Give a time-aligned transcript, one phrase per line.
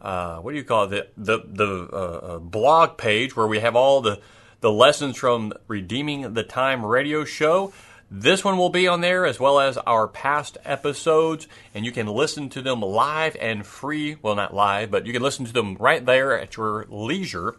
[0.01, 1.13] uh, what do you call it?
[1.17, 4.19] The the, the uh, uh, blog page where we have all the
[4.61, 7.73] the lessons from Redeeming the Time radio show.
[8.11, 12.07] This one will be on there as well as our past episodes, and you can
[12.07, 14.17] listen to them live and free.
[14.21, 17.55] Well, not live, but you can listen to them right there at your leisure,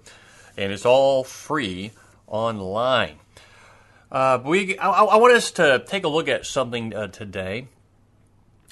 [0.56, 1.92] and it's all free
[2.26, 3.20] online.
[4.10, 7.68] Uh, we, I, I, want us to take a look at something uh, today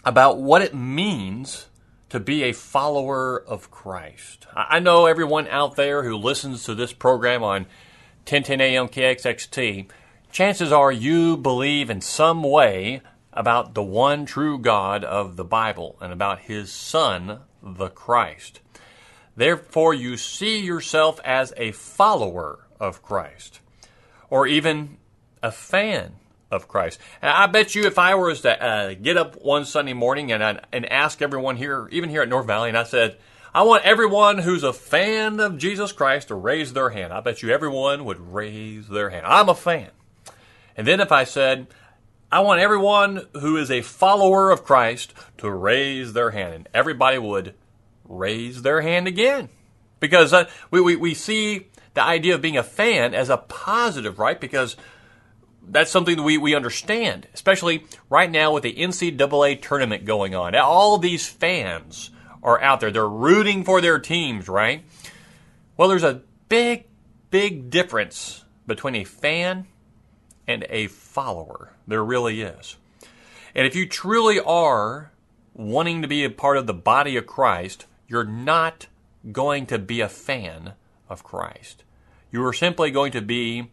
[0.05, 1.67] about what it means
[2.09, 4.49] to be a follower of Christ.
[4.53, 7.67] I know everyone out there who listens to this program on
[8.27, 9.89] 1010 AM KXXT
[10.31, 13.03] chances are you believe in some way
[13.33, 18.61] about the one true God of the Bible and about His Son, the Christ.
[19.37, 23.61] Therefore, you see yourself as a follower of Christ,
[24.31, 24.97] or even
[25.43, 26.15] a fan
[26.51, 26.99] of Christ.
[27.23, 30.61] And I bet you if I was to uh, get up one Sunday morning and,
[30.73, 33.19] and ask everyone here, even here at North Valley, and I said,
[33.55, 37.13] I want everyone who's a fan of Jesus Christ to raise their hand.
[37.13, 39.27] I bet you everyone would raise their hand.
[39.27, 39.91] I'm a fan.
[40.79, 41.67] And then if I said,
[42.31, 47.19] I want everyone who is a follower of Christ to raise their hand, and everybody
[47.19, 47.55] would
[48.05, 49.49] raise their hand again.
[49.99, 54.21] Because uh, we, we, we see the idea of being a fan as a positive,
[54.21, 54.41] right?
[54.41, 54.77] Because
[55.67, 60.55] that's something that we, we understand, especially right now with the NCAA tournament going on.
[60.55, 62.11] All these fans
[62.41, 62.93] are out there.
[62.93, 64.85] They're rooting for their teams, right?
[65.77, 66.85] Well, there's a big,
[67.33, 69.67] big difference between a fan
[70.49, 71.75] and a follower.
[71.87, 72.77] There really is.
[73.55, 75.13] And if you truly are
[75.55, 78.87] wanting to be a part of the body of Christ, you're not
[79.31, 80.73] going to be a fan
[81.09, 81.85] of Christ.
[82.33, 83.71] You are simply going to be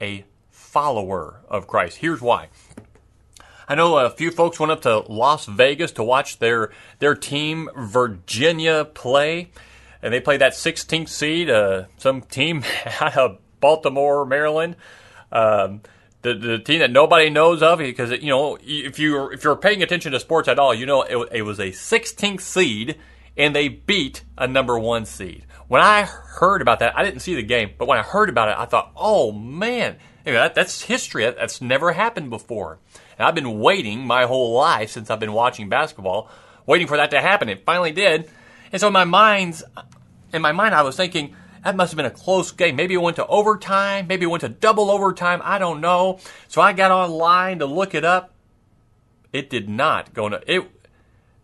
[0.00, 1.98] a follower of Christ.
[1.98, 2.48] Here's why.
[3.68, 7.70] I know a few folks went up to Las Vegas to watch their their team
[7.76, 9.50] Virginia play,
[10.02, 12.64] and they played that 16th seed, uh, some team
[13.00, 14.76] out of Baltimore, Maryland.
[15.30, 15.80] Um,
[16.22, 19.82] the, the team that nobody knows of because you know if you if you're paying
[19.82, 22.96] attention to sports at all, you know it, it was a 16th seed
[23.36, 25.46] and they beat a number one seed.
[25.68, 28.48] When I heard about that, I didn't see the game, but when I heard about
[28.48, 31.24] it, I thought, oh man, that, that's history.
[31.24, 32.78] That, that's never happened before.
[33.18, 36.30] And I've been waiting my whole life since I've been watching basketball,
[36.66, 37.48] waiting for that to happen.
[37.48, 38.30] It finally did.
[38.70, 39.62] And so in my mind's
[40.32, 41.34] in my mind, I was thinking
[41.64, 42.76] that must have been a close game.
[42.76, 44.06] Maybe it went to overtime.
[44.08, 45.40] Maybe it went to double overtime.
[45.44, 46.18] I don't know.
[46.48, 48.34] So I got online to look it up.
[49.32, 50.70] It did not go to it.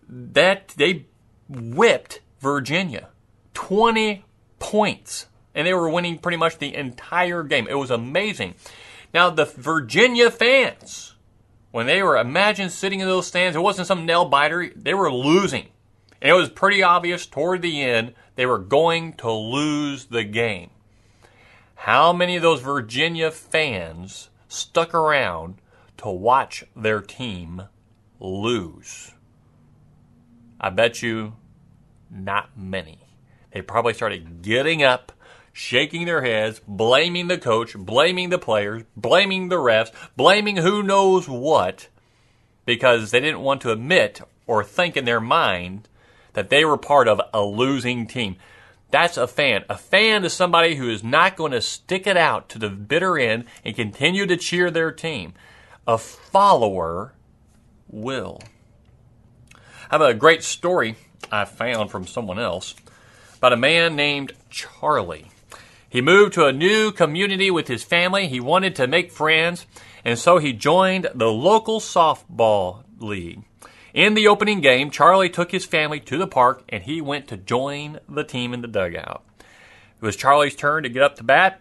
[0.09, 1.07] That they
[1.49, 3.09] whipped Virginia,
[3.55, 4.25] twenty
[4.59, 7.67] points, and they were winning pretty much the entire game.
[7.69, 8.55] It was amazing.
[9.15, 11.15] Now the Virginia fans,
[11.71, 14.71] when they were imagine sitting in those stands, it wasn't some nail biter.
[14.77, 15.69] They were losing,
[16.21, 20.71] it was pretty obvious toward the end they were going to lose the game.
[21.75, 25.57] How many of those Virginia fans stuck around
[25.99, 27.63] to watch their team
[28.19, 29.13] lose?
[30.61, 31.35] I bet you
[32.11, 32.99] not many.
[33.53, 35.13] They probably started getting up,
[35.53, 41.29] shaking their heads, blaming the coach, blaming the players, blaming the refs, blaming who knows
[41.29, 41.89] what,
[42.65, 45.89] because they didn't want to admit or think in their mind
[46.39, 48.37] that they were part of a losing team.
[48.93, 49.65] That's a fan.
[49.69, 53.19] A fan is somebody who is not going to stick it out to the bitter
[53.19, 55.35] end and continue to cheer their team.
[55.89, 57.13] A follower
[57.89, 58.41] will.
[59.91, 60.95] I have a great story
[61.33, 62.77] I found from someone else
[63.39, 65.33] about a man named Charlie.
[65.89, 68.29] He moved to a new community with his family.
[68.29, 69.67] He wanted to make friends,
[70.05, 73.43] and so he joined the local softball league.
[73.95, 77.37] In the opening game, Charlie took his family to the park and he went to
[77.37, 79.25] join the team in the dugout.
[80.01, 81.61] It was Charlie's turn to get up to bat.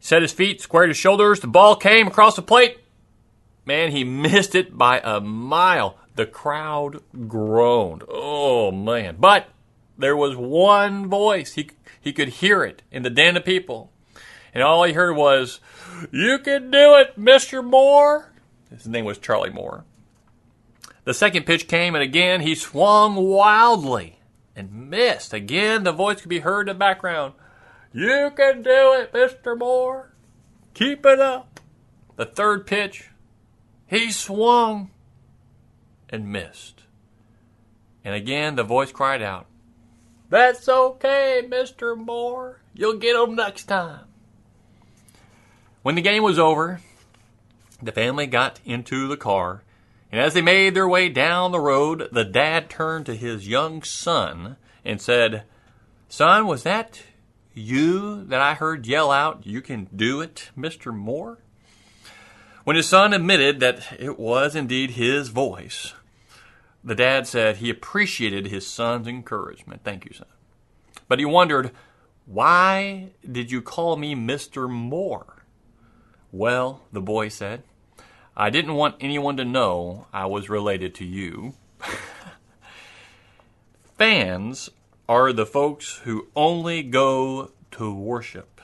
[0.00, 1.40] Set his feet, squared his shoulders.
[1.40, 2.78] The ball came across the plate.
[3.64, 5.98] Man, he missed it by a mile.
[6.16, 8.04] The crowd groaned.
[8.08, 9.16] Oh, man.
[9.18, 9.48] But
[9.96, 11.54] there was one voice.
[11.54, 11.70] He,
[12.00, 13.90] he could hear it in the den of people.
[14.52, 15.60] And all he heard was,
[16.12, 17.64] You can do it, Mr.
[17.64, 18.32] Moore.
[18.70, 19.84] His name was Charlie Moore.
[21.04, 24.20] The second pitch came, and again he swung wildly
[24.56, 25.32] and missed.
[25.32, 27.34] Again, the voice could be heard in the background.
[27.92, 29.56] You can do it, Mr.
[29.56, 30.12] Moore.
[30.72, 31.60] Keep it up.
[32.16, 33.10] The third pitch,
[33.86, 34.90] he swung
[36.08, 36.82] and missed.
[38.04, 39.46] And again, the voice cried out,
[40.30, 41.96] That's okay, Mr.
[41.96, 42.60] Moore.
[42.74, 44.06] You'll get 'em next time.
[45.82, 46.80] When the game was over,
[47.82, 49.63] the family got into the car
[50.14, 53.82] and as they made their way down the road, the dad turned to his young
[53.82, 55.42] son and said,
[56.08, 57.02] Son, was that
[57.52, 60.94] you that I heard yell out, You can do it, Mr.
[60.94, 61.38] Moore?
[62.62, 65.94] When his son admitted that it was indeed his voice,
[66.84, 69.82] the dad said he appreciated his son's encouragement.
[69.82, 70.28] Thank you, son.
[71.08, 71.72] But he wondered,
[72.24, 74.70] Why did you call me Mr.
[74.70, 75.42] Moore?
[76.30, 77.64] Well, the boy said,
[78.36, 81.54] I didn't want anyone to know I was related to you.
[83.96, 84.70] Fans
[85.08, 88.60] are the folks who only go to worship.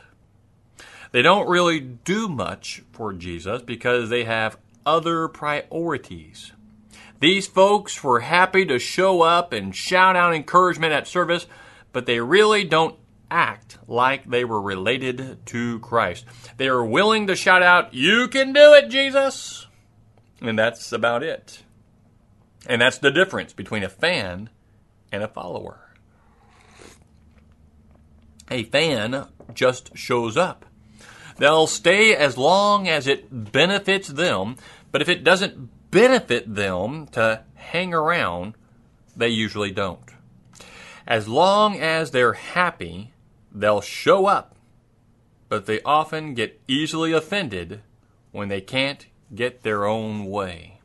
[1.12, 6.52] They don't really do much for Jesus because they have other priorities.
[7.20, 11.46] These folks were happy to show up and shout out encouragement at service,
[11.92, 12.96] but they really don't
[13.30, 16.24] act like they were related to Christ.
[16.56, 19.66] They are willing to shout out, You can do it, Jesus!
[20.40, 21.62] And that's about it.
[22.66, 24.50] And that's the difference between a fan
[25.12, 25.80] and a follower.
[28.50, 30.66] A fan just shows up.
[31.38, 34.56] They'll stay as long as it benefits them,
[34.92, 38.54] but if it doesn't benefit them to hang around,
[39.16, 40.10] they usually don't.
[41.06, 43.12] As long as they're happy,
[43.52, 44.56] they'll show up,
[45.48, 47.82] but they often get easily offended
[48.32, 50.78] when they can't get their own way.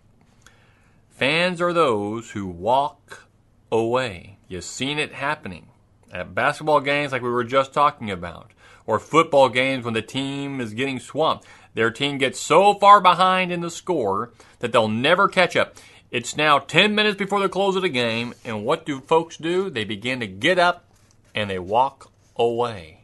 [1.10, 3.24] Fans are those who walk
[3.72, 4.38] away.
[4.48, 5.68] You've seen it happening
[6.12, 8.52] at basketball games like we were just talking about,
[8.86, 11.46] or football games when the team is getting swamped.
[11.74, 15.76] Their team gets so far behind in the score that they'll never catch up.
[16.12, 19.70] It's now 10 minutes before the close of the game, and what do folks do?
[19.70, 20.86] They begin to get up
[21.34, 23.02] and they walk away.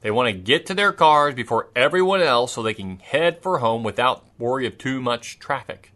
[0.00, 3.58] They want to get to their cars before everyone else so they can head for
[3.58, 5.92] home without worry of too much traffic.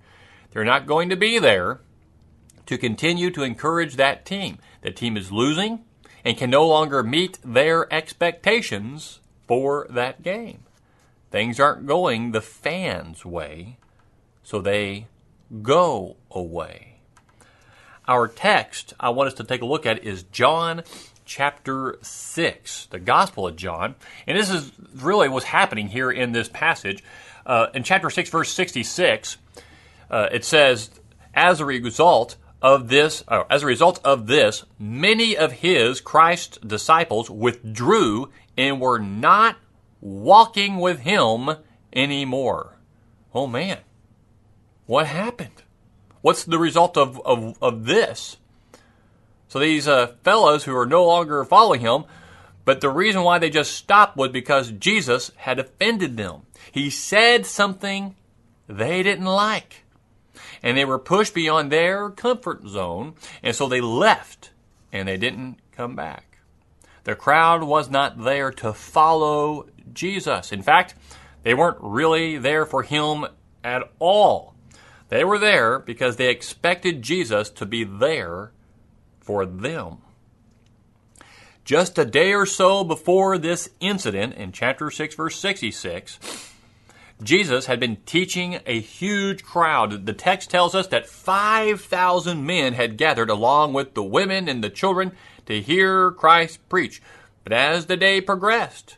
[0.50, 1.80] They're not going to be there
[2.66, 4.58] to continue to encourage that team.
[4.82, 5.84] The team is losing
[6.24, 10.64] and can no longer meet their expectations for that game.
[11.30, 13.78] Things aren't going the fans' way,
[14.42, 15.06] so they
[15.62, 17.00] go away.
[18.08, 20.82] Our text I want us to take a look at is John
[21.26, 23.96] chapter 6, the Gospel of John.
[24.26, 27.04] And this is really what's happening here in this passage.
[27.44, 29.36] Uh, in chapter 6, verse 66,
[30.10, 30.90] uh, it says,
[31.34, 36.58] As a result of this, uh, as a result of this, many of his Christ's
[36.58, 39.56] disciples withdrew and were not
[40.00, 41.50] walking with him
[41.92, 42.78] anymore.
[43.34, 43.78] Oh man,
[44.86, 45.62] what happened?
[46.22, 48.38] What's the result of, of, of this?
[49.48, 52.04] So these uh, fellows who are no longer following him,
[52.64, 56.42] but the reason why they just stopped was because Jesus had offended them.
[56.72, 58.16] He said something
[58.66, 59.84] they didn't like.
[60.62, 64.50] And they were pushed beyond their comfort zone, and so they left
[64.92, 66.38] and they didn't come back.
[67.04, 70.50] The crowd was not there to follow Jesus.
[70.50, 70.96] In fact,
[71.44, 73.26] they weren't really there for him
[73.62, 74.54] at all.
[75.08, 78.50] They were there because they expected Jesus to be there
[79.26, 79.98] for them.
[81.66, 86.20] just a day or so before this incident in chapter 6, verse 66,
[87.22, 90.06] Jesus had been teaching a huge crowd.
[90.06, 94.70] The text tells us that 5,000 men had gathered along with the women and the
[94.70, 95.10] children
[95.46, 97.02] to hear Christ preach.
[97.42, 98.96] But as the day progressed,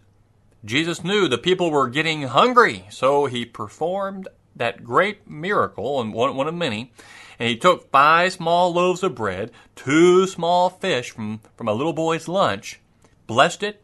[0.63, 6.37] Jesus knew the people were getting hungry, so he performed that great miracle, and one,
[6.37, 6.93] one of many,
[7.39, 11.93] and he took five small loaves of bread, two small fish from, from a little
[11.93, 12.81] boy's lunch,
[13.27, 13.83] blessed it,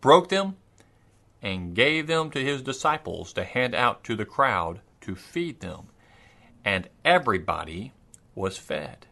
[0.00, 0.56] broke them,
[1.40, 5.88] and gave them to his disciples to hand out to the crowd to feed them.
[6.64, 7.92] And everybody
[8.34, 9.06] was fed.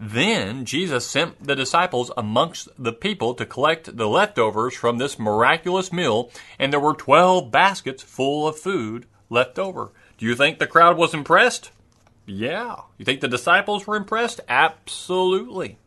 [0.00, 5.92] Then Jesus sent the disciples amongst the people to collect the leftovers from this miraculous
[5.92, 9.92] meal, and there were twelve baskets full of food left over.
[10.18, 11.70] Do you think the crowd was impressed?
[12.26, 12.76] Yeah.
[12.98, 14.40] You think the disciples were impressed?
[14.48, 15.78] Absolutely.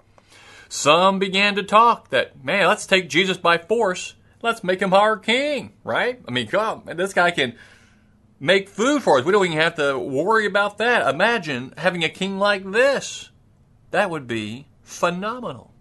[0.69, 4.15] Some began to talk that, man, let's take Jesus by force.
[4.41, 6.21] Let's make him our king, right?
[6.27, 7.55] I mean, God, this guy can
[8.39, 9.25] make food for us.
[9.25, 11.07] We don't even have to worry about that.
[11.07, 13.31] Imagine having a king like this.
[13.91, 15.71] That would be phenomenal.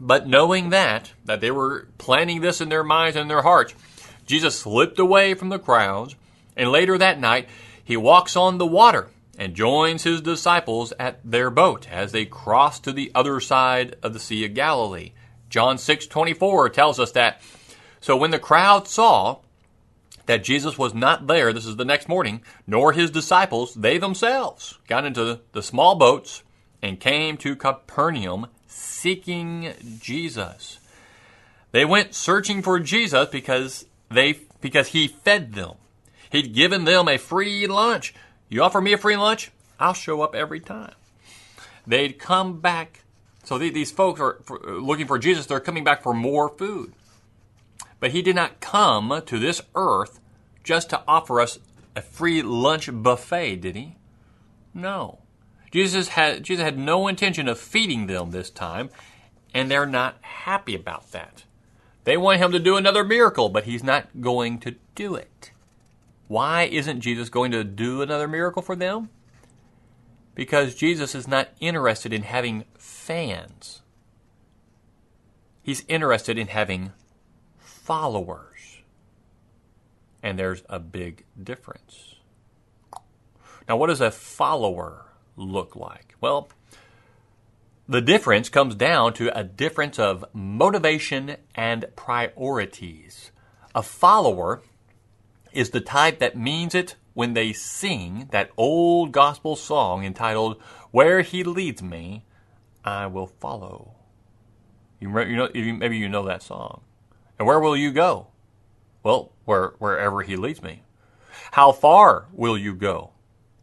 [0.00, 3.74] But knowing that, that they were planning this in their minds and their hearts,
[4.26, 6.16] Jesus slipped away from the crowds,
[6.62, 7.48] and later that night,
[7.82, 12.78] he walks on the water and joins his disciples at their boat as they cross
[12.78, 15.10] to the other side of the Sea of Galilee.
[15.50, 17.42] John 6:24 tells us that
[18.00, 19.38] so when the crowd saw
[20.26, 24.78] that Jesus was not there, this is the next morning, nor his disciples, they themselves
[24.86, 26.44] got into the small boats
[26.80, 30.78] and came to Capernaum seeking Jesus.
[31.72, 35.74] They went searching for Jesus because they because he fed them.
[36.32, 38.14] He'd given them a free lunch.
[38.48, 40.94] You offer me a free lunch, I'll show up every time.
[41.86, 43.04] They'd come back.
[43.44, 45.44] So these folks are looking for Jesus.
[45.44, 46.94] They're coming back for more food.
[48.00, 50.20] But he did not come to this earth
[50.64, 51.58] just to offer us
[51.94, 53.96] a free lunch buffet, did he?
[54.72, 55.18] No.
[55.70, 58.88] Jesus had, Jesus had no intention of feeding them this time,
[59.52, 61.44] and they're not happy about that.
[62.04, 65.51] They want him to do another miracle, but he's not going to do it.
[66.32, 69.10] Why isn't Jesus going to do another miracle for them?
[70.34, 73.82] Because Jesus is not interested in having fans.
[75.62, 76.92] He's interested in having
[77.58, 78.78] followers.
[80.22, 82.14] And there's a big difference.
[83.68, 85.04] Now, what does a follower
[85.36, 86.14] look like?
[86.22, 86.48] Well,
[87.86, 93.32] the difference comes down to a difference of motivation and priorities.
[93.74, 94.62] A follower
[95.54, 101.20] is the type that means it when they sing that old gospel song entitled "Where
[101.22, 102.24] He Leads Me,
[102.84, 103.94] I Will Follow."
[105.00, 106.82] You, know, maybe you know that song.
[107.38, 108.28] And where will you go?
[109.02, 110.82] Well, where, wherever He leads me.
[111.52, 113.10] How far will you go?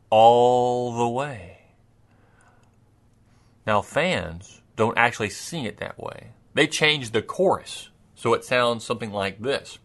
[0.10, 1.60] All the way.
[3.66, 6.32] Now, fans don't actually sing it that way.
[6.54, 9.80] They change the chorus so it sounds something like this.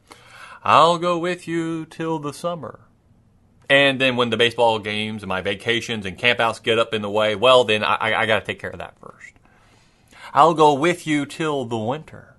[0.64, 2.80] I'll go with you till the summer.
[3.68, 7.10] And then when the baseball games and my vacations and campouts get up in the
[7.10, 9.32] way, well, then I, I got to take care of that first.
[10.32, 12.34] I'll go with you till the winter.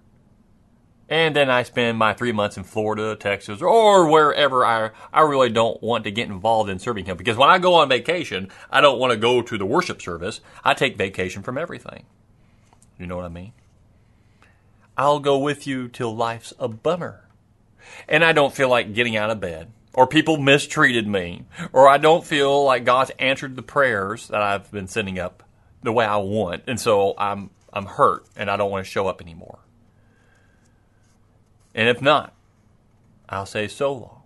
[1.07, 5.51] And then I spend my three months in Florida, Texas, or wherever I, I really
[5.51, 7.17] don't want to get involved in serving Him.
[7.17, 10.41] Because when I go on vacation, I don't want to go to the worship service.
[10.63, 12.05] I take vacation from everything.
[12.97, 13.53] You know what I mean?
[14.97, 17.24] I'll go with you till life's a bummer
[18.07, 21.97] and I don't feel like getting out of bed, or people mistreated me, or I
[21.97, 25.43] don't feel like God's answered the prayers that I've been sending up
[25.83, 29.07] the way I want, and so I'm I'm hurt and I don't want to show
[29.07, 29.59] up anymore.
[31.73, 32.33] And if not,
[33.27, 34.21] I'll say so long,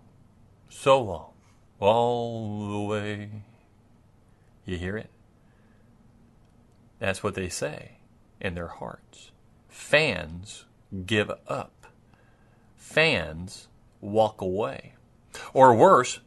[0.68, 1.32] so long,
[1.80, 3.30] all the way.
[4.64, 5.10] You hear it?
[7.00, 7.98] That's what they say
[8.40, 9.32] in their hearts.
[9.68, 10.66] Fans
[11.06, 11.79] give up
[12.80, 13.68] fans
[14.00, 14.94] walk away.
[15.54, 16.18] Or worse,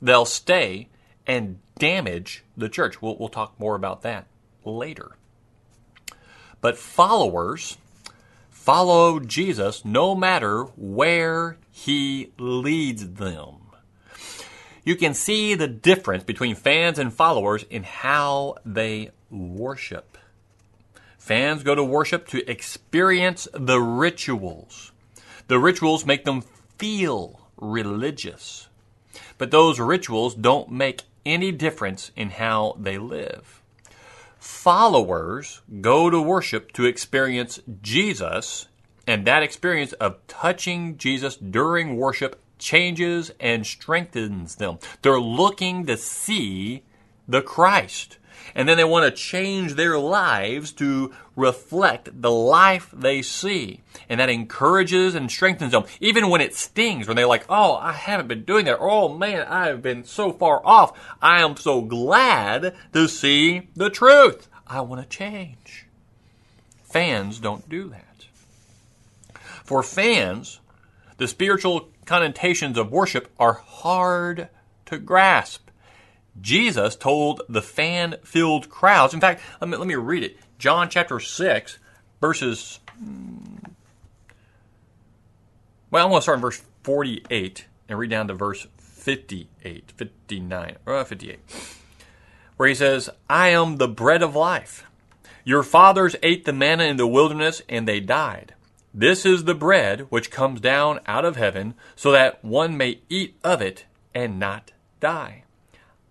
[0.00, 0.88] they'll stay
[1.26, 3.00] and damage the church.
[3.00, 4.26] We'll, we'll talk more about that
[4.64, 5.12] later.
[6.60, 7.76] But followers
[8.50, 13.56] follow Jesus no matter where he leads them.
[14.84, 20.18] You can see the difference between fans and followers in how they worship.
[21.18, 24.91] Fans go to worship to experience the rituals.
[25.48, 26.42] The rituals make them
[26.78, 28.68] feel religious.
[29.38, 33.62] But those rituals don't make any difference in how they live.
[34.42, 38.66] followers go to worship to experience Jesus,
[39.06, 44.78] and that experience of touching Jesus during worship changes and strengthens them.
[45.02, 46.82] They're looking to see
[47.28, 48.18] the Christ.
[48.54, 53.80] And then they want to change their lives to reflect the life they see.
[54.08, 57.92] And that encourages and strengthens them, even when it stings, when they're like, oh, I
[57.92, 58.78] haven't been doing that.
[58.80, 60.98] Oh man, I have been so far off.
[61.20, 64.48] I am so glad to see the truth.
[64.66, 65.86] I want to change.
[66.82, 68.26] Fans don't do that.
[69.64, 70.60] For fans,
[71.16, 74.48] the spiritual connotations of worship are hard
[74.86, 75.70] to grasp.
[76.40, 80.36] Jesus told the fan filled crowds, in fact, let me, let me read it.
[80.58, 81.78] John chapter 6,
[82.20, 82.80] verses.
[85.90, 90.76] Well, I'm going to start in verse 48 and read down to verse 58, 59,
[90.86, 91.40] uh, 58,
[92.56, 94.84] where he says, I am the bread of life.
[95.44, 98.54] Your fathers ate the manna in the wilderness and they died.
[98.94, 103.36] This is the bread which comes down out of heaven, so that one may eat
[103.42, 104.70] of it and not
[105.00, 105.44] die.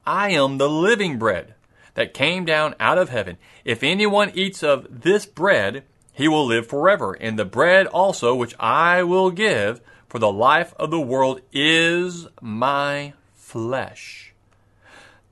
[0.05, 1.55] I am the living bread
[1.93, 3.38] that came down out of heaven.
[3.65, 7.13] If anyone eats of this bread, he will live forever.
[7.13, 12.27] And the bread also which I will give for the life of the world is
[12.41, 14.34] my flesh.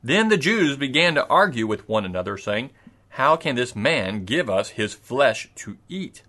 [0.04, 2.72] Then the Jews began to argue with one another, saying,
[3.10, 6.24] How can this man give us his flesh to eat?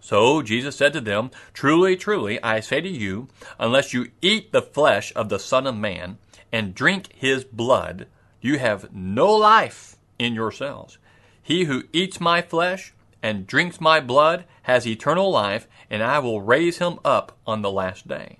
[0.00, 4.62] So Jesus said to them, Truly, truly, I say to you, unless you eat the
[4.62, 6.18] flesh of the Son of Man,
[6.52, 8.06] and drink his blood,
[8.40, 10.98] you have no life in yourselves.
[11.42, 12.92] He who eats my flesh
[13.22, 17.70] and drinks my blood has eternal life, and I will raise him up on the
[17.70, 18.38] last day.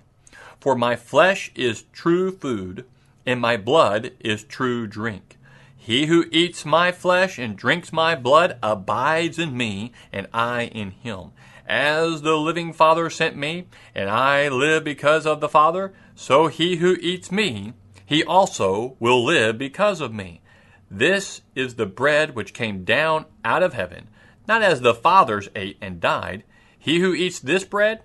[0.59, 2.85] For my flesh is true food,
[3.25, 5.37] and my blood is true drink.
[5.75, 10.91] He who eats my flesh and drinks my blood abides in me, and I in
[10.91, 11.31] him.
[11.67, 16.77] As the living Father sent me, and I live because of the Father, so he
[16.77, 17.73] who eats me
[18.05, 20.41] he also will live because of me.
[20.89, 24.09] This is the bread which came down out of heaven,
[24.47, 26.43] not as the fathers ate and died.
[26.77, 28.03] He who eats this bread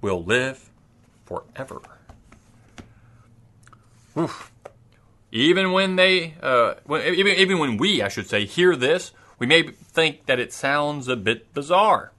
[0.00, 0.70] will live
[1.24, 1.80] forever.
[4.16, 4.52] Oof.
[5.32, 9.46] Even when they, uh, when, even, even when we, I should say, hear this, we
[9.46, 12.12] may think that it sounds a bit bizarre.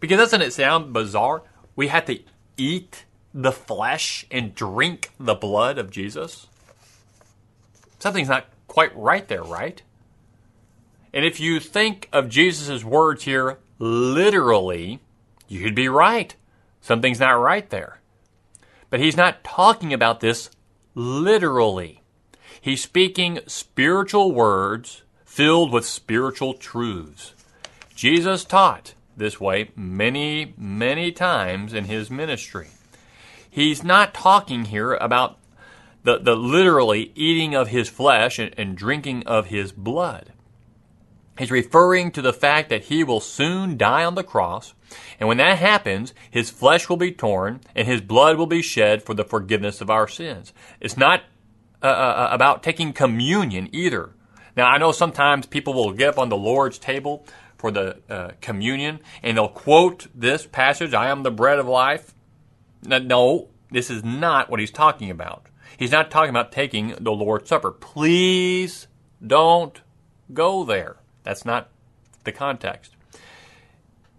[0.00, 1.42] Because doesn't it sound bizarre?
[1.76, 2.18] We have to
[2.56, 6.46] eat the flesh and drink the blood of Jesus?
[7.98, 9.82] Something's not quite right there, right?
[11.12, 15.00] And if you think of Jesus' words here literally,
[15.48, 16.34] you'd be right.
[16.80, 18.00] Something's not right there.
[18.88, 20.50] But he's not talking about this
[20.94, 22.02] literally.
[22.60, 27.34] He's speaking spiritual words filled with spiritual truths.
[27.94, 32.68] Jesus taught this way many, many times in his ministry.
[33.50, 35.38] He's not talking here about
[36.04, 40.32] the, the literally eating of his flesh and, and drinking of his blood.
[41.38, 44.74] He's referring to the fact that he will soon die on the cross,
[45.18, 49.02] and when that happens, his flesh will be torn and his blood will be shed
[49.02, 50.52] for the forgiveness of our sins.
[50.80, 51.22] It's not
[51.82, 54.10] uh, uh, uh about taking communion either.
[54.54, 57.24] Now, I know sometimes people will get up on the Lord's table
[57.56, 62.14] for the uh, communion and they'll quote this passage, I am the bread of life.
[62.82, 65.46] No, this is not what he's talking about.
[65.76, 67.70] He's not talking about taking the Lord's Supper.
[67.70, 68.86] Please
[69.24, 69.80] don't
[70.32, 70.96] go there.
[71.22, 71.68] That's not
[72.24, 72.94] the context.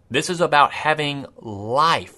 [0.09, 2.17] This is about having life.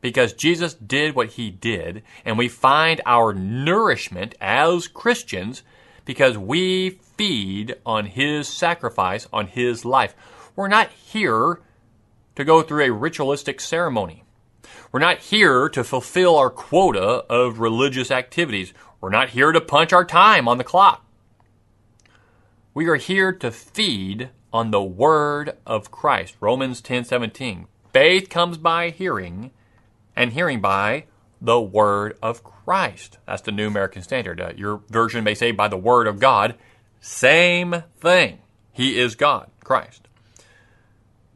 [0.00, 5.62] Because Jesus did what he did, and we find our nourishment as Christians
[6.04, 10.14] because we feed on his sacrifice, on his life.
[10.56, 11.60] We're not here
[12.36, 14.24] to go through a ritualistic ceremony.
[14.92, 18.72] We're not here to fulfill our quota of religious activities.
[19.00, 21.04] We're not here to punch our time on the clock.
[22.72, 26.36] We are here to feed on the word of Christ.
[26.40, 27.66] Romans 10:17.
[27.92, 29.52] Faith comes by hearing,
[30.16, 31.04] and hearing by
[31.40, 33.18] the word of Christ.
[33.26, 34.40] That's the New American Standard.
[34.40, 36.54] Uh, your version may say by the word of God.
[37.00, 38.38] Same thing.
[38.72, 40.08] He is God, Christ.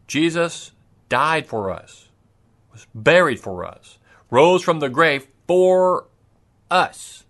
[0.06, 0.72] Jesus
[1.08, 2.07] died for us
[2.78, 3.98] was buried for us,
[4.30, 6.06] rose from the grave for
[6.70, 7.24] us.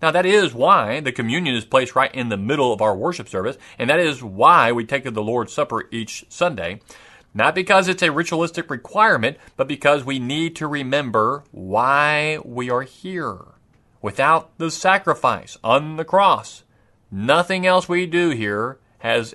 [0.00, 3.28] Now, that is why the communion is placed right in the middle of our worship
[3.28, 6.80] service, and that is why we take the Lord's Supper each Sunday.
[7.34, 12.82] Not because it's a ritualistic requirement, but because we need to remember why we are
[12.82, 13.38] here.
[14.00, 16.64] Without the sacrifice on the cross,
[17.10, 19.34] nothing else we do here has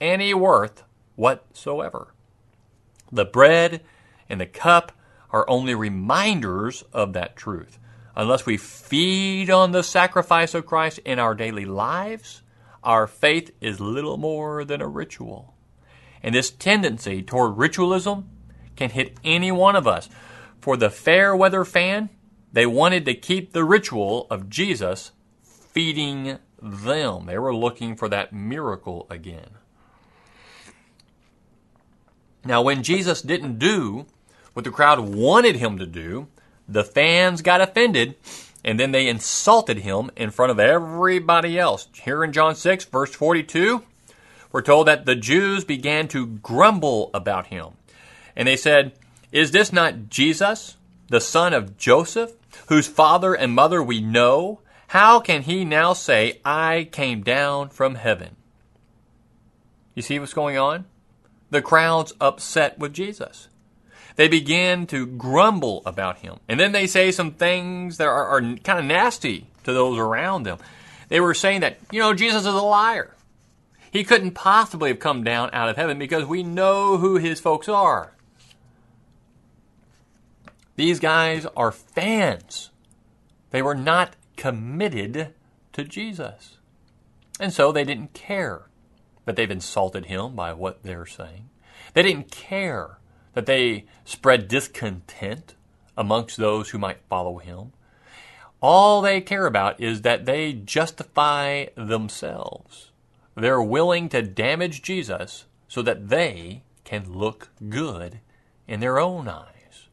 [0.00, 0.82] any worth
[1.14, 2.14] whatsoever.
[3.12, 3.82] The bread
[4.28, 4.92] and the cup
[5.30, 7.78] are only reminders of that truth.
[8.14, 12.42] Unless we feed on the sacrifice of Christ in our daily lives,
[12.82, 15.54] our faith is little more than a ritual.
[16.22, 18.30] And this tendency toward ritualism
[18.74, 20.08] can hit any one of us.
[20.60, 22.08] For the fair weather fan,
[22.52, 25.12] they wanted to keep the ritual of Jesus
[25.42, 27.26] feeding them.
[27.26, 29.50] They were looking for that miracle again.
[32.44, 34.06] Now, when Jesus didn't do
[34.56, 36.28] what the crowd wanted him to do,
[36.66, 38.14] the fans got offended
[38.64, 41.88] and then they insulted him in front of everybody else.
[41.92, 43.82] Here in John 6, verse 42,
[44.50, 47.74] we're told that the Jews began to grumble about him.
[48.34, 48.92] And they said,
[49.30, 52.32] Is this not Jesus, the son of Joseph,
[52.68, 54.60] whose father and mother we know?
[54.86, 58.36] How can he now say, I came down from heaven?
[59.94, 60.86] You see what's going on?
[61.50, 63.48] The crowd's upset with Jesus
[64.16, 66.40] they begin to grumble about him.
[66.48, 70.42] And then they say some things that are, are kind of nasty to those around
[70.44, 70.58] them.
[71.08, 73.14] They were saying that, you know, Jesus is a liar.
[73.90, 77.68] He couldn't possibly have come down out of heaven because we know who his folks
[77.68, 78.12] are.
[80.76, 82.70] These guys are fans.
[83.50, 85.34] They were not committed
[85.72, 86.58] to Jesus.
[87.38, 88.68] And so they didn't care
[89.24, 91.48] that they've insulted him by what they're saying.
[91.94, 92.98] They didn't care
[93.36, 95.54] that they spread discontent
[95.94, 97.70] amongst those who might follow him.
[98.62, 102.92] All they care about is that they justify themselves.
[103.34, 108.20] They're willing to damage Jesus so that they can look good
[108.66, 109.88] in their own eyes.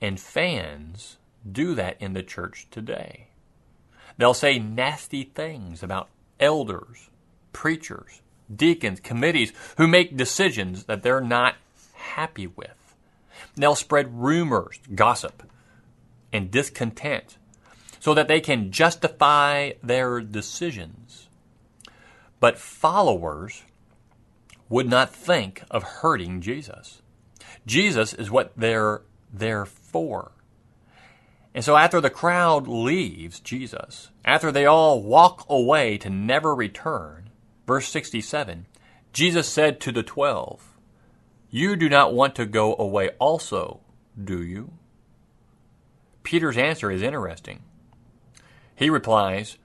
[0.00, 1.18] And fans
[1.50, 3.28] do that in the church today.
[4.18, 6.08] They'll say nasty things about
[6.40, 7.10] elders,
[7.52, 11.54] preachers, deacons, committees who make decisions that they're not
[12.00, 12.94] happy with.
[13.56, 15.42] They'll spread rumors, gossip,
[16.32, 17.36] and discontent
[17.98, 21.28] so that they can justify their decisions.
[22.40, 23.62] But followers
[24.68, 27.02] would not think of hurting Jesus.
[27.66, 30.32] Jesus is what they're there for.
[31.54, 37.30] And so after the crowd leaves Jesus, after they all walk away to never return,
[37.66, 38.66] verse 67,
[39.12, 40.69] Jesus said to the twelve,
[41.50, 43.80] you do not want to go away also,
[44.22, 44.72] do you?
[46.22, 47.62] Peter's answer is interesting.
[48.76, 49.58] He replies,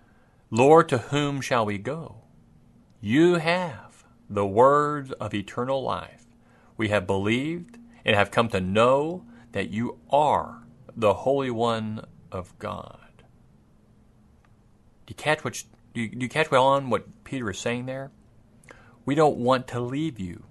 [0.50, 2.24] Lord, to whom shall we go?
[3.02, 6.26] You have the words of eternal life.
[6.76, 10.64] We have believed and have come to know that you are
[10.96, 13.24] the Holy One of God.
[15.06, 17.86] Do you catch what do you, do you catch well on what Peter is saying
[17.86, 18.12] there?
[19.06, 20.44] We don't want to leave you.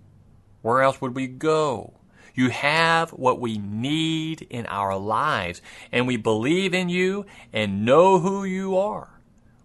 [0.65, 1.93] Where else would we go?
[2.35, 5.61] You have what we need in our lives,
[5.93, 9.21] and we believe in you and know who you are.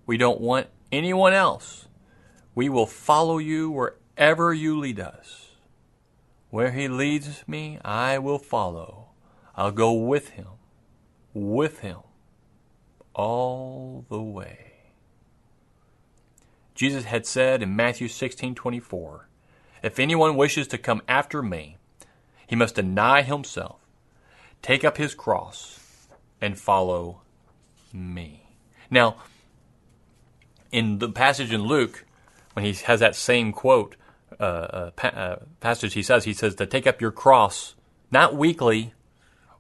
[0.06, 1.88] We don't want anyone else.
[2.54, 5.52] We will follow you wherever you lead us.
[6.50, 9.12] Where he leads me, I will follow.
[9.56, 10.48] I'll go with him,
[11.34, 12.00] with him,
[13.14, 14.74] all the way.
[16.76, 19.29] Jesus had said in Matthew 16 24,
[19.82, 21.78] if anyone wishes to come after me,
[22.48, 23.80] he must deny himself,
[24.62, 26.08] take up his cross,
[26.42, 27.22] and follow
[27.94, 28.44] me.
[28.90, 29.18] Now,
[30.72, 32.06] in the passage in Luke,
[32.54, 33.96] when he has that same quote,
[34.40, 37.76] uh, uh, pa- uh, passage, he says, he says to take up your cross,
[38.12, 38.94] not weekly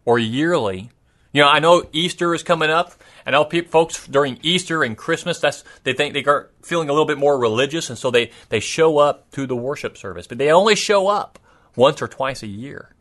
[0.05, 0.91] or yearly.
[1.31, 2.93] You know, I know Easter is coming up,
[3.25, 6.91] I know people, folks during Easter and Christmas, that's they think they are feeling a
[6.91, 10.39] little bit more religious, and so they they show up to the worship service, but
[10.39, 11.37] they only show up
[11.75, 12.95] once or twice a year.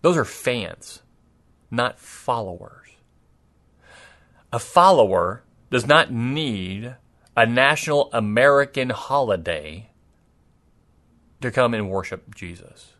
[0.00, 1.02] Those are fans,
[1.70, 2.88] not followers.
[4.52, 6.96] A follower does not need
[7.36, 9.90] a national American holiday
[11.40, 12.94] to come and worship Jesus.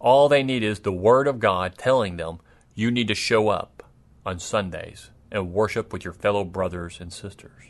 [0.00, 2.40] All they need is the Word of God telling them
[2.74, 3.82] you need to show up
[4.24, 7.64] on Sundays and worship with your fellow brothers and sisters.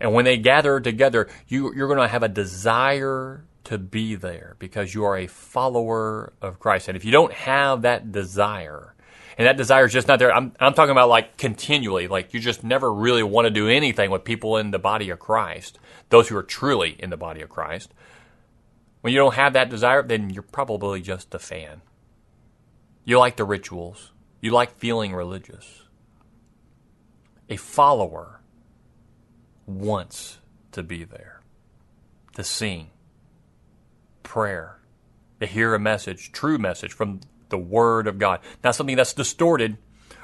[0.00, 4.56] And when they gather together, you, you're going to have a desire to be there
[4.58, 6.88] because you are a follower of Christ.
[6.88, 8.94] And if you don't have that desire,
[9.36, 12.40] and that desire is just not there, I'm, I'm talking about like continually, like you
[12.40, 16.28] just never really want to do anything with people in the body of Christ, those
[16.28, 17.92] who are truly in the body of Christ.
[19.00, 21.82] When you don't have that desire, then you're probably just a fan.
[23.04, 24.12] You like the rituals.
[24.40, 25.82] You like feeling religious.
[27.48, 28.40] A follower
[29.66, 30.38] wants
[30.72, 31.40] to be there.
[32.38, 32.88] to sing,
[34.22, 34.78] prayer,
[35.40, 39.76] to hear a message, true message from the Word of God, not something that's distorted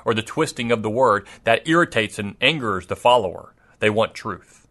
[0.05, 3.53] or the twisting of the Word that irritates and angers the follower.
[3.81, 4.69] They want truth,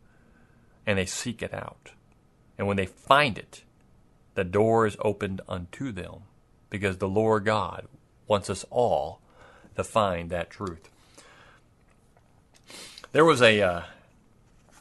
[0.85, 1.91] and they seek it out.
[2.57, 3.65] And when they find it,
[4.35, 6.23] the door is opened unto them
[6.69, 7.87] because the Lord God
[8.27, 9.19] wants us all
[9.75, 10.89] to find that truth.
[13.11, 13.81] There was a uh,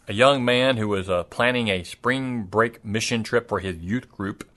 [0.09, 4.11] a young man who was uh, planning a spring break mission trip for his youth
[4.11, 4.49] group.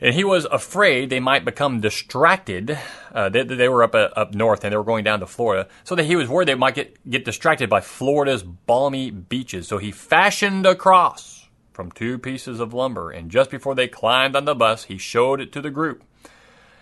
[0.00, 2.78] And he was afraid they might become distracted.
[3.12, 5.68] Uh, they, they, were up uh, up north and they were going down to Florida,
[5.82, 9.66] so that he was worried they might get get distracted by Florida's balmy beaches.
[9.66, 11.37] So he fashioned a cross
[11.78, 15.40] from two pieces of lumber, and just before they climbed on the bus, he showed
[15.40, 16.02] it to the group.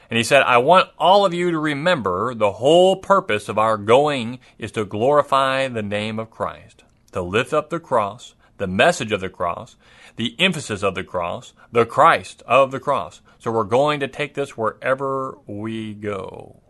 [0.09, 3.77] And he said, I want all of you to remember the whole purpose of our
[3.77, 6.83] going is to glorify the name of Christ,
[7.13, 9.77] to lift up the cross, the message of the cross,
[10.17, 13.21] the emphasis of the cross, the Christ of the cross.
[13.39, 16.63] So we're going to take this wherever we go.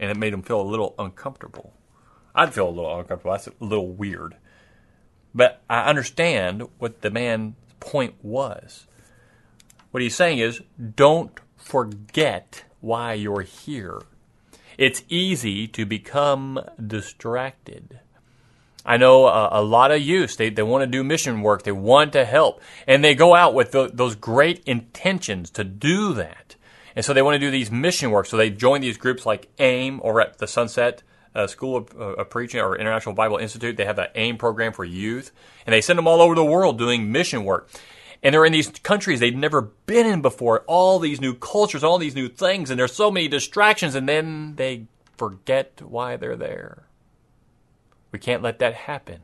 [0.00, 1.74] And it made him feel a little uncomfortable.
[2.34, 3.30] I'd feel a little uncomfortable.
[3.30, 4.34] That's a little weird.
[5.34, 8.86] But I understand what the man's point was.
[9.90, 10.62] What he's saying is
[10.94, 14.00] don't forget why you're here.
[14.76, 18.00] It's easy to become distracted.
[18.84, 21.72] I know a, a lot of youth, they, they want to do mission work, they
[21.72, 26.54] want to help, and they go out with the, those great intentions to do that.
[26.96, 29.48] And so they want to do these mission work, so they join these groups like
[29.58, 31.02] AIM or at the Sunset
[31.38, 33.76] uh, School of, uh, of, Preaching or International Bible Institute.
[33.76, 35.32] They have that AIM program for youth,
[35.64, 37.70] and they send them all over the world doing mission work
[38.22, 41.98] and they're in these countries they've never been in before, all these new cultures, all
[41.98, 46.84] these new things, and there's so many distractions, and then they forget why they're there.
[48.10, 49.20] We can't let that happen.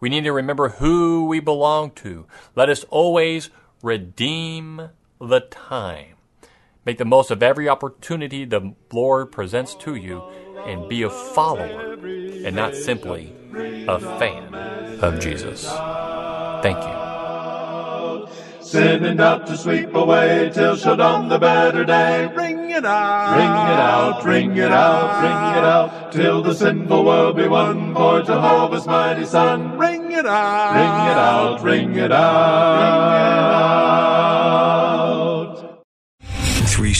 [0.00, 2.26] We need to remember who we belong to.
[2.56, 3.50] Let us always
[3.82, 4.90] redeem
[5.20, 6.16] the time.
[6.86, 10.22] Make the most of every opportunity the Lord presents to you
[10.66, 13.32] and be a follower and not simply
[13.88, 14.54] a fan
[15.02, 15.66] of Jesus.
[16.62, 17.00] Thank you
[18.70, 22.30] sending out to sweep away till shall dawn the better day.
[22.36, 27.04] Ring it out, ring it out, ring it out, ring it out, till the sinful
[27.04, 29.76] world be won for Jehovah's mighty Son.
[29.76, 32.76] Ring it out, ring it out, ring it out.
[32.76, 34.79] Ring it out.
[34.79, 34.79] Three